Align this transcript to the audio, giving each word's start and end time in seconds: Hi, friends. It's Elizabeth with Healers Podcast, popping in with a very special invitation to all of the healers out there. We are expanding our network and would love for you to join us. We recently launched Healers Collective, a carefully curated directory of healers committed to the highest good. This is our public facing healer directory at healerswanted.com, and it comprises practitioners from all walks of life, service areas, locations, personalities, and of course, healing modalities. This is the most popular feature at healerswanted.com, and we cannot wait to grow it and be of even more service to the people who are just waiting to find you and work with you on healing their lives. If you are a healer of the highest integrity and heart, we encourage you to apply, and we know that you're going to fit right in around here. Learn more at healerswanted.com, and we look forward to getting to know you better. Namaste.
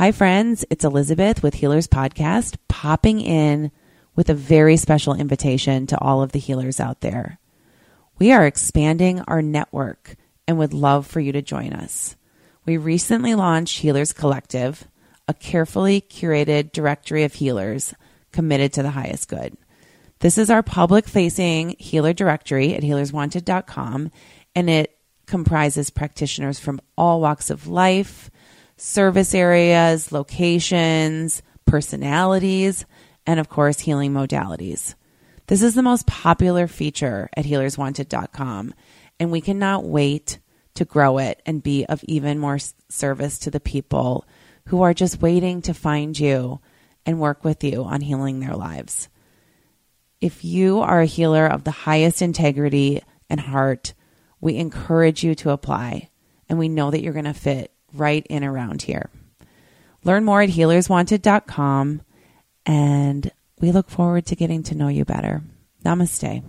Hi, 0.00 0.12
friends. 0.12 0.64
It's 0.70 0.86
Elizabeth 0.86 1.42
with 1.42 1.52
Healers 1.52 1.86
Podcast, 1.86 2.56
popping 2.68 3.20
in 3.20 3.70
with 4.16 4.30
a 4.30 4.34
very 4.34 4.78
special 4.78 5.12
invitation 5.12 5.86
to 5.88 5.98
all 6.00 6.22
of 6.22 6.32
the 6.32 6.38
healers 6.38 6.80
out 6.80 7.02
there. 7.02 7.38
We 8.18 8.32
are 8.32 8.46
expanding 8.46 9.20
our 9.28 9.42
network 9.42 10.16
and 10.48 10.56
would 10.56 10.72
love 10.72 11.06
for 11.06 11.20
you 11.20 11.32
to 11.32 11.42
join 11.42 11.74
us. 11.74 12.16
We 12.64 12.78
recently 12.78 13.34
launched 13.34 13.80
Healers 13.80 14.14
Collective, 14.14 14.88
a 15.28 15.34
carefully 15.34 16.00
curated 16.00 16.72
directory 16.72 17.24
of 17.24 17.34
healers 17.34 17.92
committed 18.32 18.72
to 18.72 18.82
the 18.82 18.92
highest 18.92 19.28
good. 19.28 19.54
This 20.20 20.38
is 20.38 20.48
our 20.48 20.62
public 20.62 21.08
facing 21.08 21.76
healer 21.78 22.14
directory 22.14 22.74
at 22.74 22.82
healerswanted.com, 22.82 24.10
and 24.54 24.70
it 24.70 24.96
comprises 25.26 25.90
practitioners 25.90 26.58
from 26.58 26.80
all 26.96 27.20
walks 27.20 27.50
of 27.50 27.66
life, 27.66 28.30
service 28.80 29.34
areas, 29.34 30.10
locations, 30.10 31.42
personalities, 31.66 32.86
and 33.26 33.38
of 33.38 33.48
course, 33.50 33.78
healing 33.78 34.12
modalities. 34.12 34.94
This 35.48 35.62
is 35.62 35.74
the 35.74 35.82
most 35.82 36.06
popular 36.06 36.66
feature 36.66 37.28
at 37.36 37.44
healerswanted.com, 37.44 38.72
and 39.18 39.30
we 39.30 39.42
cannot 39.42 39.84
wait 39.84 40.38
to 40.74 40.86
grow 40.86 41.18
it 41.18 41.42
and 41.44 41.62
be 41.62 41.84
of 41.86 42.02
even 42.04 42.38
more 42.38 42.58
service 42.88 43.38
to 43.40 43.50
the 43.50 43.60
people 43.60 44.24
who 44.68 44.80
are 44.80 44.94
just 44.94 45.20
waiting 45.20 45.60
to 45.62 45.74
find 45.74 46.18
you 46.18 46.60
and 47.04 47.20
work 47.20 47.44
with 47.44 47.62
you 47.62 47.84
on 47.84 48.00
healing 48.00 48.40
their 48.40 48.56
lives. 48.56 49.10
If 50.22 50.42
you 50.42 50.80
are 50.80 51.02
a 51.02 51.06
healer 51.06 51.46
of 51.46 51.64
the 51.64 51.70
highest 51.70 52.22
integrity 52.22 53.02
and 53.28 53.40
heart, 53.40 53.92
we 54.40 54.56
encourage 54.56 55.22
you 55.22 55.34
to 55.36 55.50
apply, 55.50 56.08
and 56.48 56.58
we 56.58 56.70
know 56.70 56.90
that 56.90 57.02
you're 57.02 57.12
going 57.12 57.24
to 57.26 57.34
fit 57.34 57.72
right 57.92 58.26
in 58.28 58.44
around 58.44 58.82
here. 58.82 59.10
Learn 60.04 60.24
more 60.24 60.42
at 60.42 60.50
healerswanted.com, 60.50 62.02
and 62.66 63.30
we 63.60 63.72
look 63.72 63.90
forward 63.90 64.26
to 64.26 64.36
getting 64.36 64.62
to 64.64 64.74
know 64.74 64.88
you 64.88 65.04
better. 65.04 65.42
Namaste. 65.84 66.42